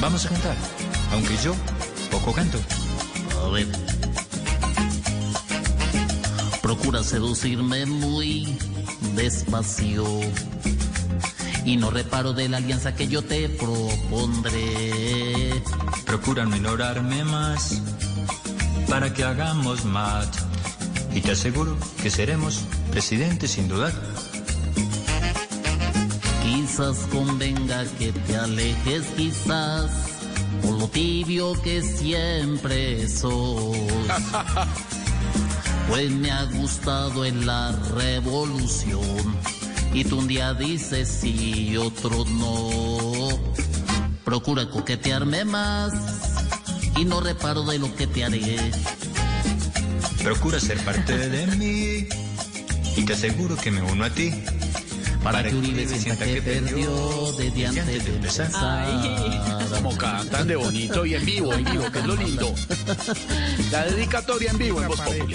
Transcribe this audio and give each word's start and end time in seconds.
Vamos 0.00 0.24
a 0.26 0.28
cantar, 0.28 0.56
aunque 1.12 1.36
yo 1.42 1.54
poco 2.10 2.32
canto. 2.32 2.58
A 3.44 3.48
ver. 3.50 3.66
Procura 6.62 7.02
seducirme 7.02 7.84
muy 7.84 8.56
despacio. 9.16 10.04
Y 11.64 11.76
no 11.76 11.90
reparo 11.90 12.32
de 12.32 12.48
la 12.48 12.58
alianza 12.58 12.94
que 12.94 13.08
yo 13.08 13.22
te 13.22 13.48
propondré. 13.48 15.62
Procura 16.06 16.44
no 16.44 16.56
ignorarme 16.56 17.24
más 17.24 17.82
para 18.88 19.12
que 19.12 19.24
hagamos 19.24 19.84
match. 19.84 20.38
Y 21.14 21.20
te 21.20 21.32
aseguro 21.32 21.76
que 22.02 22.10
seremos 22.10 22.60
presidentes 22.92 23.50
sin 23.50 23.68
dudar. 23.68 23.92
Quizás 26.48 26.96
convenga 27.12 27.84
que 27.98 28.10
te 28.10 28.34
alejes, 28.34 29.04
quizás, 29.18 29.90
por 30.62 30.78
lo 30.78 30.88
tibio 30.88 31.52
que 31.60 31.82
siempre 31.82 33.06
sos. 33.06 33.76
Pues 35.88 36.10
me 36.10 36.30
ha 36.30 36.44
gustado 36.44 37.26
en 37.26 37.46
la 37.46 37.72
revolución. 37.94 39.36
Y 39.92 40.04
tú 40.04 40.20
un 40.20 40.26
día 40.28 40.54
dices 40.54 41.08
sí 41.20 41.68
y 41.70 41.76
otro 41.76 42.24
no. 42.24 43.28
Procura 44.24 44.70
coquetearme 44.70 45.44
más 45.44 45.92
y 46.96 47.04
no 47.04 47.20
reparo 47.20 47.62
de 47.64 47.78
lo 47.78 47.94
que 47.94 48.06
te 48.06 48.24
haré. 48.24 48.58
Procura 50.22 50.58
ser 50.60 50.78
parte 50.78 51.16
de 51.16 51.46
mí 51.56 52.08
y 52.96 53.04
te 53.04 53.12
aseguro 53.12 53.54
que 53.56 53.70
me 53.70 53.82
uno 53.82 54.04
a 54.04 54.10
ti. 54.10 54.32
Para 55.22 55.42
que 55.42 55.54
Uribe 55.54 55.86
sienta 55.86 56.24
que 56.24 56.40
perdió 56.42 57.32
desde 57.32 57.66
antes 57.66 58.04
de 58.04 58.14
empezar. 58.14 58.50
Como 59.70 59.96
cantan 59.96 60.46
de 60.46 60.56
bonito 60.56 61.04
y 61.04 61.14
en 61.14 61.24
vivo, 61.24 61.52
en 61.52 61.64
vivo, 61.64 61.90
que 61.90 61.98
es 61.98 62.06
lo 62.06 62.16
lindo. 62.16 62.54
La 63.70 63.84
dedicatoria 63.84 64.50
en 64.50 64.58
vivo 64.58 64.82
en 64.82 64.88
Voz 64.88 65.00
Populi. 65.00 65.34